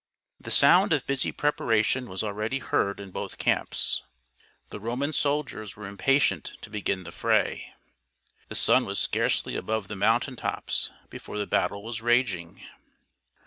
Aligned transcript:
The 0.39 0.49
sound 0.49 0.93
of 0.93 1.05
busy 1.05 1.31
preparation 1.31 2.09
was 2.09 2.23
already 2.23 2.57
heard 2.57 2.99
in 2.99 3.11
both 3.11 3.37
camps. 3.37 4.01
The 4.71 4.79
Roman 4.79 5.13
soldiers 5.13 5.75
were 5.75 5.85
impatient 5.85 6.53
to 6.61 6.71
begin 6.71 7.03
the 7.03 7.11
fray. 7.11 7.75
The 8.47 8.55
sun 8.55 8.85
was 8.85 8.97
scarcely 8.99 9.55
above 9.55 9.89
the 9.89 9.95
mountain 9.95 10.37
tops 10.37 10.89
before 11.11 11.37
the 11.37 11.45
battle 11.45 11.83
was 11.83 12.01
raging. 12.01 12.63